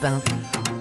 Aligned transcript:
Bump. 0.00 0.75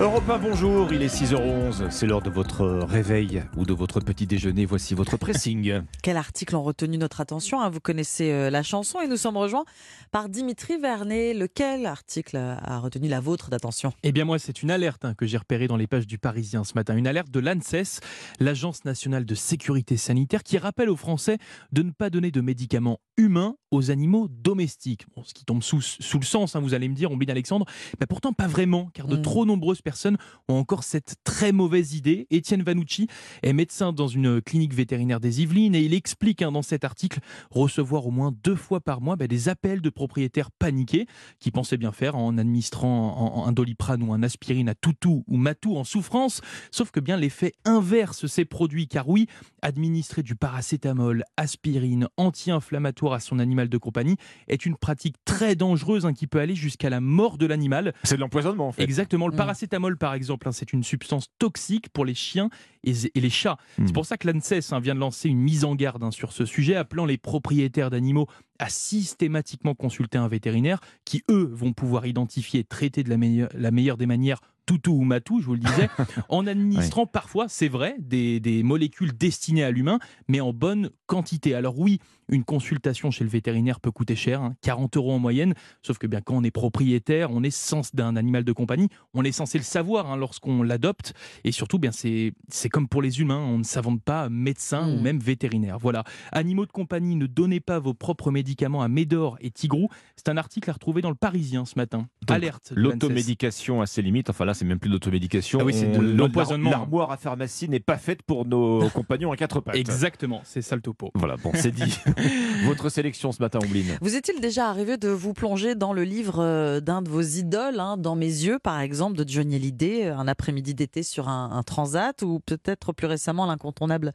Europe 0.00 0.28
1, 0.28 0.38
bonjour, 0.38 0.92
il 0.92 1.02
est 1.02 1.14
6h11, 1.22 1.88
c'est 1.90 2.06
l'heure 2.06 2.20
de 2.20 2.28
votre 2.28 2.66
réveil 2.66 3.44
ou 3.56 3.64
de 3.64 3.72
votre 3.72 4.00
petit 4.00 4.26
déjeuner, 4.26 4.66
voici 4.66 4.92
votre 4.92 5.16
pressing. 5.16 5.82
Quels 6.02 6.16
articles 6.16 6.56
ont 6.56 6.64
retenu 6.64 6.98
notre 6.98 7.20
attention 7.20 7.60
hein 7.60 7.70
Vous 7.70 7.78
connaissez 7.78 8.32
euh, 8.32 8.50
la 8.50 8.64
chanson 8.64 9.00
et 9.00 9.06
nous 9.06 9.16
sommes 9.16 9.36
rejoints 9.36 9.64
par 10.10 10.28
Dimitri 10.28 10.78
Vernet. 10.78 11.32
Lequel 11.32 11.86
article 11.86 12.36
a 12.36 12.78
retenu 12.80 13.06
la 13.06 13.20
vôtre 13.20 13.50
d'attention? 13.50 13.92
Eh 14.02 14.10
bien 14.10 14.24
moi, 14.24 14.40
c'est 14.40 14.64
une 14.64 14.72
alerte 14.72 15.04
hein, 15.04 15.14
que 15.14 15.26
j'ai 15.26 15.36
repérée 15.38 15.68
dans 15.68 15.76
les 15.76 15.86
pages 15.86 16.08
du 16.08 16.18
Parisien 16.18 16.64
ce 16.64 16.72
matin. 16.74 16.96
Une 16.96 17.06
alerte 17.06 17.30
de 17.30 17.38
l'ANSES, 17.38 18.00
l'Agence 18.40 18.84
nationale 18.84 19.24
de 19.24 19.34
sécurité 19.36 19.96
sanitaire, 19.96 20.42
qui 20.42 20.58
rappelle 20.58 20.90
aux 20.90 20.96
Français 20.96 21.38
de 21.70 21.82
ne 21.82 21.92
pas 21.92 22.10
donner 22.10 22.32
de 22.32 22.40
médicaments 22.40 22.98
humains 23.16 23.54
aux 23.70 23.92
animaux 23.92 24.26
domestiques. 24.28 25.06
Bon, 25.16 25.22
ce 25.22 25.34
qui 25.34 25.44
tombe 25.44 25.62
sous, 25.62 25.80
sous 25.80 26.18
le 26.18 26.24
sens, 26.24 26.56
hein, 26.56 26.60
vous 26.60 26.74
allez 26.74 26.88
me 26.88 26.94
dire, 26.96 27.12
Ombline 27.12 27.30
Alexandre, 27.30 27.64
mais 28.00 28.06
pourtant 28.06 28.32
pas 28.32 28.48
vraiment, 28.48 28.90
car 28.92 29.06
de 29.06 29.16
Mm. 29.16 29.22
trop 29.22 29.46
nombreuses 29.46 29.82
personnes 29.84 30.16
ont 30.48 30.54
encore 30.54 30.82
cette 30.82 31.14
très 31.22 31.52
mauvaise 31.52 31.94
idée. 31.94 32.26
Étienne 32.30 32.62
Vanucci 32.62 33.06
est 33.42 33.52
médecin 33.52 33.92
dans 33.92 34.08
une 34.08 34.40
clinique 34.40 34.74
vétérinaire 34.74 35.20
des 35.20 35.42
Yvelines 35.42 35.74
et 35.74 35.82
il 35.82 35.94
explique 35.94 36.42
hein, 36.42 36.50
dans 36.50 36.62
cet 36.62 36.82
article 36.84 37.20
recevoir 37.50 38.06
au 38.06 38.10
moins 38.10 38.32
deux 38.42 38.56
fois 38.56 38.80
par 38.80 39.00
mois 39.00 39.14
bah, 39.16 39.28
des 39.28 39.48
appels 39.48 39.80
de 39.82 39.90
propriétaires 39.90 40.50
paniqués 40.50 41.06
qui 41.38 41.50
pensaient 41.50 41.76
bien 41.76 41.92
faire 41.92 42.16
en 42.16 42.36
administrant 42.38 43.14
en- 43.16 43.42
en 43.42 43.46
un 43.46 43.52
doliprane 43.52 44.02
ou 44.02 44.12
un 44.14 44.22
aspirine 44.22 44.68
à 44.70 44.74
toutou 44.74 45.22
ou 45.28 45.36
matou 45.36 45.76
en 45.76 45.84
souffrance. 45.84 46.40
Sauf 46.70 46.90
que 46.90 46.98
bien 47.00 47.16
l'effet 47.18 47.52
inverse 47.66 48.26
ces 48.26 48.46
produits, 48.46 48.88
car 48.88 49.08
oui, 49.08 49.26
administrer 49.62 50.22
du 50.22 50.34
paracétamol, 50.34 51.24
aspirine, 51.36 52.08
anti-inflammatoire 52.16 53.12
à 53.12 53.20
son 53.20 53.38
animal 53.38 53.68
de 53.68 53.76
compagnie 53.78 54.16
est 54.48 54.64
une 54.64 54.76
pratique 54.76 55.16
très 55.26 55.54
dangereuse 55.56 56.06
hein, 56.06 56.14
qui 56.14 56.26
peut 56.26 56.40
aller 56.40 56.54
jusqu'à 56.54 56.88
la 56.90 57.00
mort 57.02 57.36
de 57.36 57.44
l'animal. 57.46 57.92
C'est 58.04 58.16
de 58.16 58.20
l'empoisonnement 58.20 58.68
en 58.68 58.72
fait. 58.72 58.82
Exactement. 58.82 59.28
Le 59.28 59.34
Mm. 59.34 59.36
Paracétamol, 59.74 59.96
par 59.96 60.14
exemple, 60.14 60.48
hein, 60.48 60.52
c'est 60.52 60.72
une 60.72 60.84
substance 60.84 61.26
toxique 61.38 61.88
pour 61.90 62.04
les 62.04 62.14
chiens 62.14 62.48
et, 62.84 62.92
et 63.14 63.20
les 63.20 63.30
chats. 63.30 63.56
Mm. 63.78 63.86
C'est 63.86 63.92
pour 63.92 64.06
ça 64.06 64.16
que 64.16 64.28
l'ANSES 64.30 64.72
hein, 64.72 64.80
vient 64.80 64.94
de 64.94 65.00
lancer 65.00 65.28
une 65.28 65.38
mise 65.40 65.64
en 65.64 65.74
garde 65.74 66.02
hein, 66.02 66.10
sur 66.10 66.32
ce 66.32 66.44
sujet, 66.44 66.76
appelant 66.76 67.06
les 67.06 67.18
propriétaires 67.18 67.90
d'animaux 67.90 68.26
à 68.58 68.68
systématiquement 68.68 69.74
consulter 69.74 70.18
un 70.18 70.28
vétérinaire 70.28 70.80
qui, 71.04 71.22
eux, 71.30 71.50
vont 71.52 71.72
pouvoir 71.72 72.06
identifier 72.06 72.60
et 72.60 72.64
traiter 72.64 73.02
de 73.02 73.10
la, 73.10 73.16
meilleure- 73.16 73.50
la 73.54 73.70
meilleure 73.70 73.96
des 73.96 74.06
manières 74.06 74.40
toutou 74.66 74.92
ou 74.92 75.04
matou, 75.04 75.40
je 75.40 75.46
vous 75.46 75.54
le 75.54 75.60
disais, 75.60 75.88
en 76.28 76.46
administrant 76.46 77.06
parfois, 77.06 77.46
c'est 77.48 77.68
vrai, 77.68 77.96
des, 77.98 78.40
des 78.40 78.62
molécules 78.62 79.16
destinées 79.16 79.64
à 79.64 79.70
l'humain, 79.70 79.98
mais 80.28 80.40
en 80.40 80.52
bonne 80.52 80.90
quantité. 81.06 81.54
Alors 81.54 81.78
oui, 81.78 81.98
une 82.28 82.44
consultation 82.44 83.10
chez 83.10 83.24
le 83.24 83.30
vétérinaire 83.30 83.80
peut 83.80 83.90
coûter 83.90 84.16
cher, 84.16 84.40
hein, 84.42 84.54
40 84.62 84.96
euros 84.96 85.12
en 85.12 85.18
moyenne, 85.18 85.54
sauf 85.82 85.98
que 85.98 86.06
bien 86.06 86.20
quand 86.22 86.34
on 86.36 86.42
est 86.42 86.50
propriétaire, 86.50 87.30
on 87.30 87.42
est 87.42 87.50
censé 87.54 87.90
d'un 87.94 88.16
animal 88.16 88.44
de 88.44 88.52
compagnie, 88.52 88.88
on 89.12 89.22
est 89.24 89.32
censé 89.32 89.58
le 89.58 89.64
savoir 89.64 90.10
hein, 90.10 90.16
lorsqu'on 90.16 90.62
l'adopte, 90.62 91.12
et 91.44 91.52
surtout, 91.52 91.78
bien 91.78 91.90
c'est 91.92 92.32
comme 92.70 92.88
pour 92.88 93.02
les 93.02 93.20
humains, 93.20 93.38
on 93.40 93.58
ne 93.58 93.64
s'invente 93.64 94.02
pas 94.02 94.28
médecin 94.28 94.88
ou 94.88 94.94
Mm. 94.98 95.02
même 95.02 95.18
vétérinaire. 95.18 95.78
Voilà. 95.78 96.04
Animaux 96.32 96.64
de 96.66 96.72
compagnie, 96.72 97.16
ne 97.16 97.26
donnez 97.26 97.60
pas 97.60 97.78
vos 97.78 97.94
propres 97.94 98.30
médicaments 98.30 98.82
à 98.82 98.88
Médor 98.88 99.36
et 99.40 99.50
Tigrou. 99.50 99.88
C'est 100.16 100.28
un 100.28 100.36
article 100.36 100.70
à 100.70 100.72
retrouver 100.72 101.02
dans 101.02 101.10
le 101.10 101.14
Parisien 101.16 101.64
ce 101.64 101.74
matin. 101.76 102.06
Alerte. 102.28 102.72
L'automédication 102.74 103.82
a 103.82 103.86
ses 103.86 104.02
limites, 104.02 104.30
enfin 104.30 104.44
là 104.44 104.53
c'est 104.54 104.64
même 104.64 104.78
plus 104.78 104.88
de 104.88 104.94
l'automédication. 104.94 105.58
Ah 105.60 105.64
oui, 105.64 105.74
c'est 105.74 105.90
de 105.90 106.00
l'empoisonnement. 106.00 106.70
L'armoire 106.70 107.10
à 107.10 107.16
pharmacie 107.16 107.68
n'est 107.68 107.80
pas 107.80 107.98
faite 107.98 108.22
pour 108.22 108.46
nos 108.46 108.88
compagnons 108.94 109.32
à 109.32 109.36
quatre 109.36 109.60
pattes. 109.60 109.76
Exactement, 109.76 110.40
c'est 110.44 110.62
ça 110.62 110.76
le 110.76 110.82
topo. 110.82 111.10
Voilà, 111.14 111.36
bon, 111.36 111.52
c'est 111.54 111.72
dit. 111.72 111.98
Votre 112.64 112.88
sélection 112.88 113.32
ce 113.32 113.42
matin, 113.42 113.58
Ombline. 113.62 113.98
Vous 114.00 114.16
est-il 114.16 114.40
déjà 114.40 114.68
arrivé 114.68 114.96
de 114.96 115.08
vous 115.08 115.34
plonger 115.34 115.74
dans 115.74 115.92
le 115.92 116.04
livre 116.04 116.40
euh, 116.40 116.80
d'un 116.80 117.02
de 117.02 117.08
vos 117.08 117.22
idoles, 117.22 117.80
hein, 117.80 117.96
Dans 117.96 118.16
mes 118.16 118.26
yeux 118.26 118.58
par 118.58 118.80
exemple, 118.80 119.16
de 119.16 119.28
Johnny 119.28 119.56
Hallyday, 119.56 120.06
euh, 120.06 120.16
un 120.16 120.28
après-midi 120.28 120.74
d'été 120.74 121.02
sur 121.02 121.28
un, 121.28 121.50
un 121.52 121.62
transat, 121.62 122.22
ou 122.22 122.40
peut-être 122.40 122.92
plus 122.92 123.06
récemment 123.06 123.46
l'incontournable 123.46 124.12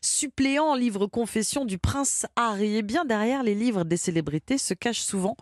suppléant 0.00 0.74
livre 0.74 1.06
confession 1.06 1.64
du 1.64 1.78
prince 1.78 2.26
Harry? 2.36 2.76
Et 2.76 2.82
bien 2.82 3.04
derrière 3.04 3.42
les 3.42 3.54
livres 3.54 3.84
des 3.84 3.96
célébrités 3.96 4.58
se 4.58 4.74
cachent 4.74 5.02
souvent, 5.02 5.36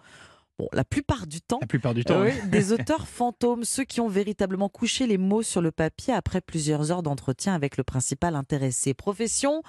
bon, 0.60 0.68
la 0.72 0.84
plupart 0.84 1.26
du 1.26 1.40
temps, 1.40 1.58
La 1.60 1.66
plupart 1.66 1.94
du 1.94 2.04
temps. 2.04 2.20
oui, 2.22 2.32
des 2.48 2.72
auteurs 2.72 3.08
fantômes, 3.08 3.64
ceux 3.64 3.84
qui 3.84 4.00
ont 4.00 4.08
véritablement 4.08 4.68
couché 4.68 5.06
les 5.06 5.18
mots 5.18 5.42
sur 5.42 5.62
le 5.62 5.70
papier 5.70 6.12
après 6.12 6.40
plusieurs 6.40 6.92
heures 6.92 7.02
d'entretien 7.02 7.54
avec 7.54 7.76
le 7.76 7.84
principal 7.84 8.36
intéressé. 8.36 8.92
Profession 8.94 9.62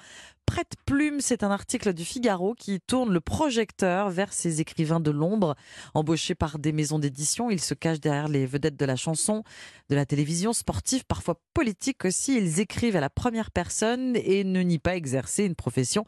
prête-plume, 0.52 1.22
c'est 1.22 1.44
un 1.44 1.50
article 1.50 1.94
du 1.94 2.04
Figaro 2.04 2.52
qui 2.52 2.78
tourne 2.78 3.10
le 3.10 3.22
projecteur 3.22 4.10
vers 4.10 4.34
ces 4.34 4.60
écrivains 4.60 5.00
de 5.00 5.10
l'ombre, 5.10 5.54
embauchés 5.94 6.34
par 6.34 6.58
des 6.58 6.72
maisons 6.72 6.98
d'édition. 6.98 7.48
Ils 7.48 7.58
se 7.58 7.72
cachent 7.72 8.00
derrière 8.00 8.28
les 8.28 8.44
vedettes 8.44 8.76
de 8.76 8.84
la 8.84 8.96
chanson, 8.96 9.44
de 9.88 9.94
la 9.94 10.04
télévision, 10.04 10.52
sportive, 10.52 11.06
parfois 11.06 11.40
politique 11.54 12.04
aussi. 12.04 12.36
Ils 12.36 12.60
écrivent 12.60 12.96
à 12.96 13.00
la 13.00 13.08
première 13.08 13.50
personne 13.50 14.14
et 14.14 14.44
ne 14.44 14.60
nient 14.60 14.78
pas 14.78 14.94
exercer 14.94 15.44
une 15.44 15.54
profession 15.54 16.04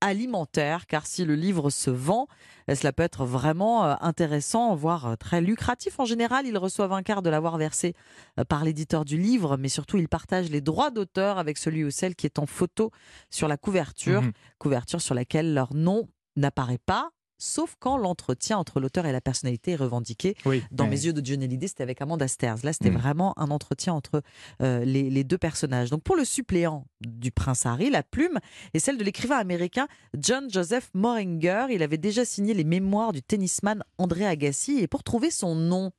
alimentaire, 0.00 0.86
car 0.86 1.06
si 1.06 1.24
le 1.24 1.34
livre 1.34 1.70
se 1.70 1.90
vend, 1.90 2.28
cela 2.74 2.92
peut 2.92 3.02
être 3.02 3.24
vraiment 3.24 3.84
euh, 3.84 3.94
intéressant, 4.00 4.74
voire 4.74 5.06
euh, 5.06 5.16
très 5.16 5.40
lucratif. 5.40 5.98
En 5.98 6.04
général, 6.04 6.46
ils 6.46 6.58
reçoivent 6.58 6.92
un 6.92 7.02
quart 7.02 7.22
de 7.22 7.30
l'avoir 7.30 7.56
versé 7.56 7.94
euh, 8.38 8.44
par 8.44 8.64
l'éditeur 8.64 9.04
du 9.04 9.16
livre, 9.16 9.56
mais 9.56 9.68
surtout, 9.68 9.96
ils 9.96 10.08
partagent 10.08 10.50
les 10.50 10.60
droits 10.60 10.90
d'auteur 10.90 11.38
avec 11.38 11.58
celui 11.58 11.84
ou 11.84 11.90
celle 11.90 12.14
qui 12.14 12.26
est 12.26 12.38
en 12.38 12.46
photo 12.46 12.90
sur 13.30 13.48
la 13.48 13.56
couverture, 13.56 13.87
Mhm. 14.20 14.32
couverture 14.58 15.00
sur 15.00 15.14
laquelle 15.14 15.54
leur 15.54 15.74
nom 15.74 16.08
n'apparaît 16.36 16.78
pas. 16.84 17.10
Sauf 17.40 17.76
quand 17.78 17.96
l'entretien 17.96 18.58
entre 18.58 18.80
l'auteur 18.80 19.06
et 19.06 19.12
la 19.12 19.20
personnalité 19.20 19.70
est 19.70 19.76
revendiqué. 19.76 20.34
Oui. 20.44 20.60
Dans 20.72 20.88
mes 20.88 21.04
yeux 21.06 21.12
de 21.12 21.24
Johnny 21.24 21.44
Hallyday, 21.44 21.68
c'était 21.68 21.84
avec 21.84 22.02
Amanda 22.02 22.26
Sters. 22.26 22.56
Là, 22.64 22.72
c'était 22.72 22.90
Mm. 22.90 22.96
vraiment 22.96 23.32
un 23.38 23.52
entretien 23.52 23.94
entre 23.94 24.22
euh, 24.60 24.84
les, 24.84 25.08
les 25.08 25.22
deux 25.22 25.38
personnages. 25.38 25.88
Donc, 25.90 26.02
pour 26.02 26.16
le 26.16 26.24
suppléant 26.24 26.84
du 27.00 27.30
prince 27.30 27.64
Harry, 27.64 27.90
la 27.90 28.02
plume 28.02 28.40
est 28.74 28.80
celle 28.80 28.98
de 28.98 29.04
l'écrivain 29.04 29.36
américain 29.36 29.86
John 30.18 30.50
Joseph 30.50 30.90
Moringer. 30.94 31.66
Il 31.70 31.84
avait 31.84 31.96
déjà 31.96 32.24
signé 32.24 32.54
les 32.54 32.64
mémoires 32.64 33.12
du 33.12 33.22
tennisman 33.22 33.84
André 33.98 34.26
Agassi. 34.26 34.80
Et 34.80 34.88
pour 34.88 35.04
trouver 35.04 35.30
son 35.30 35.54
nom 35.54 35.92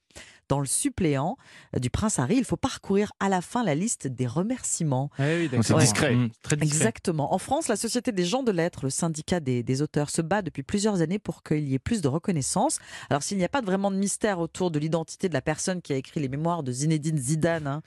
dans 0.50 0.60
le 0.60 0.66
suppléant 0.66 1.38
euh, 1.76 1.80
du 1.80 1.90
prince 1.90 2.20
Harry, 2.20 2.36
il 2.36 2.44
faut 2.44 2.58
parcourir 2.58 3.14
à 3.20 3.30
la 3.30 3.40
fin 3.42 3.64
la 3.64 3.76
liste 3.76 4.08
des 4.08 4.28
remerciements. 4.28 5.10
Ah 5.18 5.24
oui, 5.38 5.48
d'accord. 5.48 5.64
C'est 5.64 5.78
discret. 5.78 6.16
Mmh, 6.16 6.30
très 6.42 6.56
discret. 6.58 6.78
Exactement. 6.78 7.34
En 7.34 7.38
France, 7.38 7.68
la 7.70 7.78
Société 7.78 8.12
des 8.12 8.26
gens 8.26 8.44
de 8.44 8.52
lettres, 8.52 8.82
le 8.84 8.90
syndicat 8.90 9.40
des, 9.40 9.64
des 9.64 9.82
auteurs, 9.82 10.10
se 10.10 10.22
bat 10.22 10.42
depuis 10.42 10.64
plusieurs 10.64 11.02
années 11.02 11.20
pour 11.20 11.44
qu'il 11.44 11.68
y 11.68 11.76
ait 11.76 11.80
plus 11.80 12.02
de 12.02 12.08
reconnaissance. 12.08 12.80
Alors, 13.10 13.24
s'il 13.24 13.38
n'y 13.38 13.46
a 13.46 13.50
pas 13.50 13.62
de 13.62 13.66
vraiment 13.66 13.92
de 13.92 13.96
mystère 13.96 14.40
autour 14.40 14.72
de 14.72 14.80
l'identité 14.80 15.30
de 15.30 15.34
la 15.34 15.42
personne 15.42 15.82
qui 15.82 15.94
a 15.94 15.96
écrit 15.96 16.20
les 16.20 16.28
mémoires 16.30 16.64
de 16.64 16.72
Zinedine 16.72 17.18
Zidane 17.18 17.68
hein, 17.68 17.82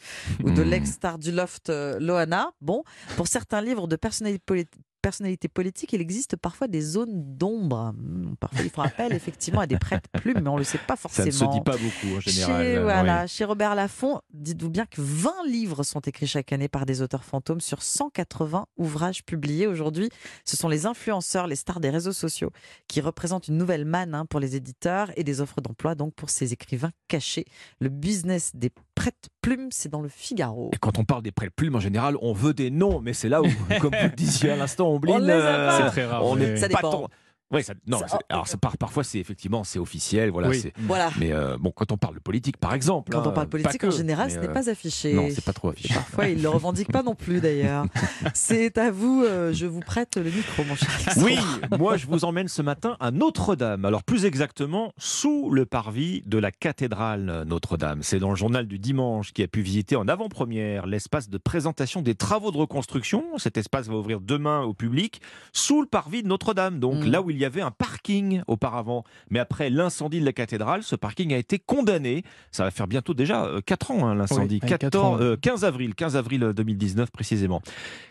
ou 0.44 0.50
de 0.50 0.62
Hmm. 0.62 0.68
l'ex-star 0.68 1.18
du 1.18 1.32
loft 1.32 1.68
euh, 1.70 1.98
Loana, 1.98 2.52
bon, 2.60 2.84
pour 3.16 3.26
certains 3.26 3.60
livres 3.60 3.88
de 3.88 3.96
personnalité 3.96 4.42
politique, 4.46 4.80
personnalité 5.02 5.48
politique, 5.48 5.92
il 5.92 6.00
existe 6.00 6.36
parfois 6.36 6.68
des 6.68 6.80
zones 6.80 7.36
d'ombre. 7.36 7.92
Hmm, 7.96 8.34
Parfois, 8.40 8.62
ils 8.64 8.70
font 8.70 8.82
appel 8.82 9.12
effectivement 9.12 9.60
à 9.60 9.66
des 9.66 9.78
prêtres 9.78 10.08
plumes, 10.14 10.40
mais 10.42 10.48
on 10.48 10.54
ne 10.54 10.58
le 10.60 10.64
sait 10.64 10.78
pas 10.78 10.94
Ça 10.96 11.08
forcément. 11.08 11.26
ne 11.26 11.30
se 11.32 11.44
dit 11.44 11.60
pas 11.60 11.76
beaucoup 11.76 12.16
en 12.16 12.20
général. 12.20 12.62
Chez, 12.62 12.76
euh, 12.78 12.82
voilà, 12.84 13.22
oui. 13.22 13.28
chez 13.28 13.44
Robert 13.44 13.74
Laffont, 13.74 14.20
dites-vous 14.32 14.70
bien 14.70 14.86
que 14.86 15.00
20 15.00 15.32
livres 15.48 15.82
sont 15.82 16.00
écrits 16.00 16.26
chaque 16.26 16.52
année 16.52 16.68
par 16.68 16.86
des 16.86 17.02
auteurs 17.02 17.24
fantômes 17.24 17.60
sur 17.60 17.82
180 17.82 18.66
ouvrages 18.78 19.24
publiés. 19.24 19.66
Aujourd'hui, 19.66 20.08
ce 20.44 20.56
sont 20.56 20.68
les 20.68 20.86
influenceurs, 20.86 21.46
les 21.46 21.56
stars 21.56 21.80
des 21.80 21.90
réseaux 21.90 22.12
sociaux 22.12 22.50
qui 22.88 23.00
représentent 23.00 23.48
une 23.48 23.56
nouvelle 23.58 23.84
manne 23.84 24.14
hein, 24.14 24.24
pour 24.26 24.38
les 24.40 24.56
éditeurs 24.56 25.10
et 25.16 25.24
des 25.24 25.40
offres 25.40 25.60
d'emploi 25.60 25.94
donc 25.94 26.14
pour 26.14 26.30
ces 26.30 26.52
écrivains 26.52 26.92
cachés. 27.08 27.44
Le 27.80 27.88
business 27.88 28.52
des 28.54 28.70
prêtes 28.94 29.28
plumes, 29.42 29.68
c'est 29.70 29.88
dans 29.90 30.00
le 30.00 30.08
Figaro. 30.08 30.70
Et 30.72 30.78
quand 30.78 30.98
on 30.98 31.04
parle 31.04 31.22
des 31.22 31.32
prêts 31.32 31.50
plumes, 31.50 31.74
en 31.76 31.80
général, 31.80 32.16
on 32.22 32.32
veut 32.32 32.54
des 32.54 32.70
noms, 32.70 33.00
mais 33.00 33.12
c'est 33.12 33.28
là 33.28 33.42
où, 33.42 33.46
comme 33.80 33.90
vous 33.94 34.08
le 34.08 34.16
disiez 34.16 34.50
à 34.50 34.56
l'instant, 34.56 34.88
On 34.88 35.18
les 35.18 35.30
a 35.32 35.36
euh, 35.36 35.68
pas. 35.68 35.76
C'est 35.78 35.90
très 35.90 36.04
rare. 36.06 36.24
on 36.24 36.36
oui. 36.36 36.56
Ça 36.56 36.68
pas 36.68 36.76
dépend. 36.76 36.90
tant- 36.90 37.08
Oui, 37.52 37.62
ça- 37.62 37.74
non, 37.86 37.98
Ça- 37.98 38.06
c'est- 38.08 38.16
alors 38.30 38.48
ça 38.48 38.56
part, 38.56 38.76
parfois 38.78 39.04
c'est 39.04 39.18
effectivement 39.18 39.64
c'est 39.64 39.78
officiel, 39.78 40.30
voilà. 40.30 40.48
Oui. 40.48 40.58
c'est- 40.60 40.72
Voilà. 40.78 41.10
Mais 41.18 41.32
euh, 41.32 41.56
bon, 41.58 41.70
quand 41.70 41.92
on 41.92 41.96
parle 41.96 42.14
de 42.14 42.20
politique, 42.20 42.56
par 42.56 42.74
exemple, 42.74 43.12
Quand 43.12 43.20
hein, 43.20 43.24
on 43.26 43.32
parle 43.32 43.48
politique, 43.48 43.84
en 43.84 43.90
général, 43.90 44.30
ce 44.30 44.38
n'est 44.38 44.48
euh, 44.48 44.52
pas 44.52 44.68
affiché. 44.70 45.12
Non, 45.14 45.28
c'est 45.30 45.44
pas 45.44 45.52
trop 45.52 45.68
Et 45.70 45.72
affiché. 45.72 45.94
parfois, 45.94 46.28
ils 46.28 46.38
ne 46.38 46.42
le 46.42 46.48
revendiquent 46.48 46.92
pas 46.92 47.02
non 47.02 47.14
plus 47.14 47.40
d'ailleurs. 47.40 47.84
C'est 48.34 48.78
à 48.78 48.90
vous, 48.90 49.22
euh, 49.24 49.52
je 49.52 49.66
vous 49.66 49.80
prête 49.80 50.16
le 50.16 50.24
micro, 50.30 50.64
mon 50.64 50.74
cher. 50.76 50.88
Oui, 51.18 51.36
moi 51.78 51.96
je 51.96 52.06
vous 52.06 52.24
emmène 52.24 52.48
ce 52.48 52.62
matin 52.62 52.96
à 53.00 53.10
Notre-Dame. 53.10 53.84
Alors 53.84 54.02
plus 54.02 54.24
exactement, 54.24 54.92
sous 54.98 55.50
le 55.50 55.66
parvis 55.66 56.22
de 56.26 56.38
la 56.38 56.50
cathédrale 56.50 57.44
Notre-Dame. 57.46 58.02
C'est 58.02 58.18
dans 58.18 58.30
le 58.30 58.36
journal 58.36 58.66
du 58.66 58.78
dimanche 58.78 59.32
qui 59.32 59.42
a 59.42 59.48
pu 59.48 59.60
visiter 59.60 59.96
en 59.96 60.08
avant-première 60.08 60.86
l'espace 60.86 61.28
de 61.28 61.38
présentation 61.38 62.02
des 62.02 62.14
travaux 62.14 62.50
de 62.50 62.56
reconstruction. 62.56 63.24
Cet 63.38 63.56
espace 63.56 63.88
va 63.88 63.94
ouvrir 63.96 64.20
demain 64.20 64.62
au 64.62 64.74
public 64.74 65.20
sous 65.52 65.80
le 65.82 65.86
parvis 65.86 66.22
de 66.22 66.28
Notre-Dame, 66.28 66.78
donc 66.80 67.04
Mm. 67.04 67.10
là 67.10 67.22
où 67.22 67.30
il 67.30 67.38
y 67.38 67.41
a 67.41 67.41
y 67.42 67.46
avait 67.46 67.60
un 67.60 67.70
parking 67.70 68.42
auparavant. 68.46 69.04
Mais 69.30 69.38
après 69.38 69.70
l'incendie 69.70 70.20
de 70.20 70.24
la 70.24 70.32
cathédrale, 70.32 70.82
ce 70.82 70.96
parking 70.96 71.32
a 71.32 71.36
été 71.36 71.58
condamné. 71.58 72.24
Ça 72.50 72.64
va 72.64 72.70
faire 72.70 72.86
bientôt 72.86 73.14
déjà 73.14 73.48
4 73.66 73.90
ans 73.90 74.06
hein, 74.06 74.14
l'incendie. 74.14 74.60
Oui, 74.62 74.70
ouais, 74.70 74.78
quatre 74.78 74.98
ans. 74.98 75.18
15 75.40 75.64
avril, 75.64 75.94
15 75.94 76.16
avril 76.16 76.52
2019 76.54 77.10
précisément. 77.10 77.62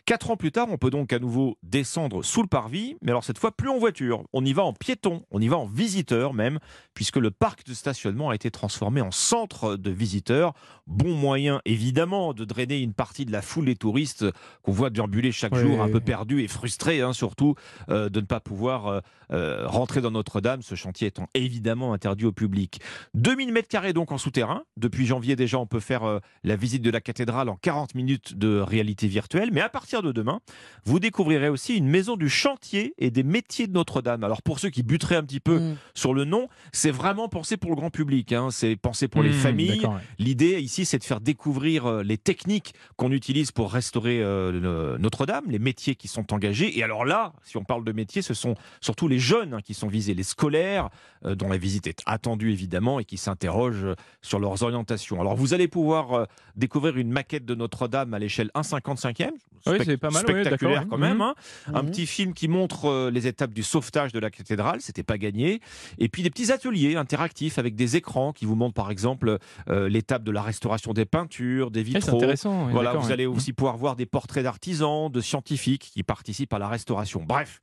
4 0.06 0.32
ans 0.32 0.38
plus 0.38 0.52
tard, 0.52 0.68
on 0.70 0.78
peut 0.78 0.90
donc 0.90 1.14
à 1.14 1.20
nouveau 1.20 1.58
descendre 1.64 2.24
sous 2.24 2.42
le 2.42 2.48
parvis, 2.48 2.98
mais 3.02 3.12
alors 3.12 3.24
cette 3.24 3.38
fois 3.38 3.52
plus 3.52 3.70
en 3.70 3.78
voiture. 3.78 4.24
On 4.34 4.44
y 4.46 4.54
va 4.54 4.64
en 4.64 4.74
piéton, 4.74 5.24
on 5.32 5.42
y 5.42 5.48
va 5.48 5.58
en 5.58 5.66
visiteur 5.66 6.34
même, 6.34 6.60
puisque 6.94 7.18
le 7.18 7.32
parc 7.32 7.66
de 7.66 7.74
stationnement 7.74 8.30
a 8.30 8.36
été 8.36 8.52
transformé 8.52 9.02
en 9.02 9.12
centre 9.12 9.76
de 9.76 9.92
visiteurs. 9.92 10.54
Bon 10.88 11.16
moyen 11.16 11.62
évidemment 11.66 12.34
de 12.34 12.46
drainer 12.46 12.80
une 12.80 12.94
partie 12.94 13.26
de 13.26 13.32
la 13.32 13.42
foule 13.42 13.66
des 13.66 13.76
touristes 13.76 14.26
qu'on 14.62 14.72
voit 14.72 14.90
déambuler 14.90 15.32
chaque 15.32 15.56
jour, 15.56 15.82
un 15.82 15.90
peu 15.90 16.00
perdus 16.00 16.44
et 16.44 16.48
frustrés 16.48 17.02
hein, 17.02 17.14
surtout 17.14 17.56
euh, 17.90 18.10
de 18.10 18.20
ne 18.20 18.26
pas 18.26 18.40
pouvoir 18.40 18.88
euh, 18.88 19.00
euh, 19.32 19.68
rentrer 19.68 20.02
dans 20.02 20.12
Notre-Dame, 20.12 20.62
ce 20.62 20.76
chantier 20.76 21.08
étant 21.08 21.28
évidemment 21.34 21.94
interdit 21.94 22.26
au 22.26 22.32
public. 22.32 22.80
2000 23.14 23.52
mètres 23.54 23.68
carrés 23.68 23.94
donc 23.94 24.12
en 24.12 24.18
souterrain. 24.18 24.64
Depuis 24.78 25.06
janvier 25.06 25.36
déjà, 25.36 25.58
on 25.60 25.66
peut 25.68 25.80
faire 25.80 26.04
euh, 26.04 26.20
la 26.44 26.56
visite 26.56 26.82
de 26.82 26.90
la 26.90 27.02
cathédrale 27.02 27.50
en 27.50 27.56
40 27.56 27.96
minutes 27.96 28.38
de 28.38 28.60
réalité 28.60 29.08
virtuelle. 29.08 29.50
Mais 29.52 29.62
à 29.62 29.70
partir 29.70 30.02
de 30.02 30.12
demain, 30.12 30.40
vous 30.86 31.00
découvrirez 31.00 31.50
aussi 31.50 31.76
une 31.78 31.88
maison 31.88 32.16
du 32.18 32.30
chantier 32.30 32.94
et 32.98 33.12
des 33.12 33.24
métiers 33.24 33.68
de 33.68 33.74
Notre-Dame. 33.74 34.24
Alors 34.24 34.42
pour 34.42 34.60
ceux 34.60 34.70
qui 34.70 34.84
buteraient 34.84 35.16
un 35.18 35.24
petit 35.24 35.40
peu 35.40 35.60
Mm. 35.60 35.76
sur 35.96 36.14
le 36.14 36.26
nom, 36.26 36.48
c'est 36.72 36.92
vraiment 36.92 37.28
pensé 37.30 37.58
pour 37.58 37.70
le 37.72 37.76
grand 37.76 37.90
public. 37.90 38.32
hein. 38.34 38.50
C'est 38.52 38.76
pensé 38.76 39.08
pour 39.08 39.22
les 39.24 39.30
Mmh, 39.30 39.34
familles. 39.34 39.86
ouais. 39.86 40.00
L'idée 40.20 40.60
ici, 40.62 40.86
c'est 40.86 40.98
de 40.98 41.04
faire 41.04 41.22
découvrir 41.22 41.86
euh, 41.86 42.04
les 42.04 42.18
techniques 42.18 42.74
qu'on 42.96 43.12
utilise 43.12 43.52
pour 43.52 43.72
restaurer 43.72 44.22
euh, 44.22 44.52
le- 44.52 44.98
Notre-Dame, 44.98 45.46
les 45.48 45.60
métiers 45.60 45.96
qui 45.96 46.08
sont 46.08 46.34
engagés. 46.34 46.78
Et 46.78 46.84
alors 46.84 47.06
là, 47.06 47.34
si 47.44 47.58
on 47.58 47.64
parle 47.64 47.84
de 47.84 47.92
métiers, 47.92 48.22
ce 48.22 48.34
sont 48.34 48.56
surtout 48.82 49.08
les 49.08 49.20
jeunes 49.22 49.54
hein, 49.54 49.62
qui 49.64 49.74
sont 49.74 49.88
visés, 49.88 50.14
les 50.14 50.24
scolaires, 50.24 50.90
euh, 51.26 51.36
dont 51.36 51.48
la 51.48 51.58
visite 51.58 51.88
est 51.88 52.02
attendue 52.06 52.52
évidemment 52.52 53.00
et 53.00 53.06
qui 53.06 53.16
s'interrogent 53.18 53.86
euh, 53.86 53.96
sur 54.22 54.40
leurs 54.40 54.64
orientations. 54.64 55.22
Alors 55.22 55.36
vous 55.38 55.54
allez 55.54 55.70
pouvoir 55.70 56.14
euh, 56.14 56.26
découvrir 56.58 56.98
une 56.98 57.10
maquette 57.12 57.46
de 57.46 57.56
Notre-Dame 57.56 58.14
à 58.14 58.20
l'échelle 58.20 58.52
1,55e. 58.56 59.30
Oui, 59.68 59.76
Spec- 59.76 59.84
c'est 59.86 59.98
pas 59.98 60.10
mal, 60.10 60.24
spectaculaire 60.24 60.86
quand 60.90 60.98
même. 60.98 61.18
Mhm. 61.18 61.22
hein. 61.22 61.36
Un 61.74 61.84
Mhm. 61.84 61.92
petit 61.92 62.08
film 62.08 62.34
qui 62.34 62.48
montre 62.48 63.10
les 63.10 63.28
étapes 63.28 63.54
du 63.54 63.62
sauvetage 63.64 64.12
de 64.12 64.20
la 64.20 64.32
cathédrale, 64.32 64.82
c'était 64.82 65.04
pas 65.04 65.18
gagné. 65.20 65.62
Et 66.00 66.10
puis 66.10 66.24
des 66.24 66.32
petits 66.32 66.52
ateliers 66.52 66.96
interactifs 66.96 67.60
avec 67.60 67.76
des 67.76 67.96
écrans 67.96 68.34
qui 68.34 68.46
vous 68.46 68.56
montrent 68.56 68.74
par 68.74 68.90
exemple 68.90 69.38
euh, 69.70 69.88
l'étape 69.88 70.24
de 70.24 70.32
la 70.32 70.42
restauration 70.42 70.94
des 70.94 71.06
peintures, 71.06 71.70
des 71.70 71.82
Ouais, 71.82 71.86
c'est 71.94 71.98
vitraux. 72.00 72.18
intéressant. 72.18 72.66
ouais, 72.66 72.72
Voilà, 72.72 72.90
d'accord, 72.90 73.04
vous 73.04 73.08
ouais. 73.10 73.14
allez 73.14 73.26
aussi 73.28 73.54
pouvoir 73.54 73.78
voir 73.78 73.96
des 73.96 74.08
portraits 74.08 74.44
d'artisans, 74.44 75.12
de 75.12 75.22
scientifiques 75.22 75.92
qui 75.94 76.02
participent 76.04 76.54
à 76.54 76.60
la 76.60 76.68
restauration. 76.68 77.24
Bref, 77.28 77.62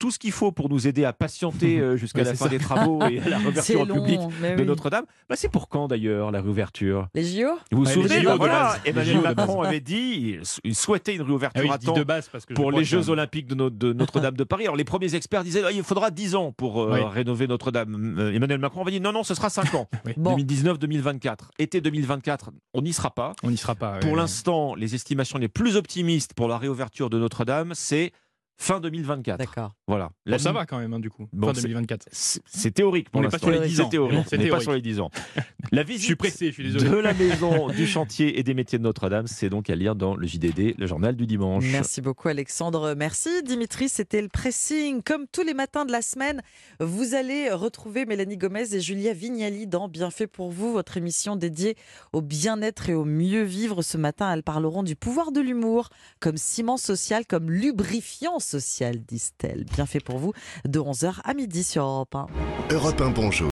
tout 0.00 0.10
ce 0.10 0.18
qu'il 0.18 0.32
faut 0.32 0.50
pour 0.50 0.68
nous 0.68 0.88
aider 0.88 1.04
à 1.04 1.12
patienter 1.12 1.78
euh, 1.80 1.96
jusqu'à 1.96 2.24
la 2.24 2.34
fin 2.34 2.46
ça. 2.46 2.48
des 2.48 2.58
travaux 2.58 3.00
et 3.08 3.20
à 3.20 3.28
la 3.28 3.38
réouverture 3.38 3.80
au 3.82 3.84
long, 3.84 3.94
public 3.94 4.18
de 4.20 4.56
oui. 4.60 4.64
Notre-Dame. 4.66 5.04
Bah, 5.28 5.36
c'est 5.36 5.48
pour 5.50 5.68
quand 5.68 5.86
d'ailleurs 5.86 6.32
la 6.32 6.40
réouverture? 6.40 7.06
Les 7.14 7.22
JO? 7.22 7.46
Vous 7.70 7.78
vous 7.78 7.84
Ouais, 7.86 7.92
souvenez 7.92 8.22
bah, 8.22 8.34
voilà, 8.36 8.76
Emmanuel. 8.84 9.20
Macron 9.20 9.62
avait 9.62 9.78
dit 9.80 10.38
il- 10.64 10.74
souhaitait 10.74 11.14
une 11.14 11.20
Ah 11.20 11.24
réouverture 11.26 11.62
oui, 11.62 11.70
à 11.70 11.78
temps 11.78 11.92
de 11.92 12.02
base 12.02 12.28
parce 12.32 12.46
que 12.46 12.54
je 12.54 12.56
pour 12.60 12.72
les 12.72 12.78
que- 12.78 12.84
Jeux 12.84 13.10
Olympiques 13.10 13.46
de, 13.46 13.54
Notre- 13.54 13.76
de 13.76 13.92
Notre-Dame 14.00 14.36
de 14.36 14.44
Paris. 14.44 14.64
Alors 14.64 14.76
les 14.76 14.84
premiers 14.84 15.14
experts 15.14 15.44
disaient 15.44 15.62
ah, 15.64 15.70
il 15.70 15.82
faudra 15.82 16.10
10 16.10 16.34
ans 16.34 16.50
pour 16.52 16.80
euh, 16.82 16.94
Oui. 16.94 17.00
rénover 17.12 17.46
Notre-Dame. 17.46 18.16
Euh, 18.18 18.32
Emmanuel 18.32 18.58
Macron 18.58 18.80
avait 18.82 18.90
dit 18.92 19.00
non, 19.00 19.12
non, 19.12 19.22
ce 19.22 19.34
sera 19.34 19.50
5 19.50 19.74
ans. 19.74 19.86
Oui. 20.06 20.14
Bon. 20.16 20.34
2019-2024. 20.38 21.50
Été 21.58 21.80
2024, 21.82 22.50
on 22.74 22.82
n'y 22.82 22.92
sera 22.92 23.10
pas. 23.10 23.34
On 23.42 23.50
n'y 23.50 23.56
sera 23.58 23.74
pas. 23.74 23.98
Pour 23.98 24.16
l'instant, 24.16 24.74
les 24.74 24.94
estimations 24.94 25.38
les 25.38 25.48
plus 25.48 25.76
optimistes 25.76 26.32
pour 26.34 26.48
la 26.48 26.56
réouverture 26.58 27.10
de 27.10 27.18
Notre-Dame, 27.18 27.72
c'est 27.74 28.12
fin 28.58 28.80
2024. 28.80 29.38
D'accord. 29.38 29.72
Voilà. 29.90 30.10
Bon, 30.26 30.38
ça 30.38 30.52
va 30.52 30.66
quand 30.66 30.78
même, 30.78 30.92
hein, 30.94 31.00
du 31.00 31.10
coup. 31.10 31.26
Bon, 31.32 31.48
fin 31.48 31.54
c'est- 31.54 31.62
2024. 31.62 32.06
C'est 32.12 32.70
théorique 32.70 33.10
pour 33.10 33.20
On 33.20 33.22
n'est 33.22 33.28
pas 33.28 33.36
l'instant. 33.36 33.48
sur 33.52 33.60
les 33.60 33.68
10 33.68 33.76
C'est 33.76 33.82
ans. 33.82 33.88
théorique. 33.88 34.18
On 34.32 34.36
n'est 34.36 34.48
pas 34.48 34.60
sur 34.60 34.72
les 34.72 34.80
10 34.80 35.00
ans. 35.00 35.10
La 35.72 35.82
visite 35.82 36.00
Je 36.02 36.06
suis 36.06 36.16
pressé, 36.16 36.46
je 36.46 36.52
suis 36.52 36.62
désolé. 36.64 36.88
de 36.90 36.96
la 36.96 37.12
maison 37.14 37.68
du 37.76 37.86
chantier 37.86 38.38
et 38.38 38.42
des 38.42 38.54
métiers 38.54 38.78
de 38.78 38.82
Notre-Dame, 38.84 39.26
c'est 39.26 39.48
donc 39.50 39.68
à 39.70 39.74
lire 39.76 39.94
dans 39.94 40.16
le 40.16 40.26
JDD, 40.26 40.74
le 40.78 40.86
journal 40.86 41.14
du 41.16 41.26
dimanche. 41.26 41.64
Merci 41.70 42.00
beaucoup 42.00 42.28
Alexandre. 42.28 42.94
Merci 42.96 43.28
Dimitri, 43.44 43.88
c'était 43.88 44.22
le 44.22 44.28
pressing. 44.28 45.02
Comme 45.02 45.26
tous 45.30 45.42
les 45.42 45.54
matins 45.54 45.84
de 45.84 45.92
la 45.92 46.02
semaine, 46.02 46.40
vous 46.80 47.14
allez 47.14 47.50
retrouver 47.50 48.06
Mélanie 48.06 48.36
Gomez 48.36 48.74
et 48.74 48.80
Julia 48.80 49.12
Vignali 49.12 49.66
dans 49.66 49.88
Bienfait 49.88 50.26
pour 50.26 50.50
vous, 50.50 50.72
votre 50.72 50.96
émission 50.96 51.36
dédiée 51.36 51.76
au 52.12 52.20
bien-être 52.22 52.88
et 52.88 52.94
au 52.94 53.04
mieux 53.04 53.42
vivre. 53.42 53.82
Ce 53.82 53.96
matin, 53.96 54.32
elles 54.32 54.42
parleront 54.42 54.82
du 54.82 54.96
pouvoir 54.96 55.30
de 55.32 55.40
l'humour 55.40 55.88
comme 56.20 56.36
ciment 56.36 56.76
social, 56.78 57.26
comme 57.26 57.50
lubrifiant 57.50 58.38
social, 58.40 58.98
disent-elles. 59.06 59.64
Bienfait 59.80 60.00
pour 60.00 60.18
vous 60.18 60.34
de 60.66 60.78
11h 60.78 61.20
à 61.24 61.32
midi 61.32 61.62
sur 61.62 61.84
Europe 61.84 62.14
1. 62.14 62.26
Europe 62.70 63.00
1 63.00 63.10
Bonjour. 63.12 63.48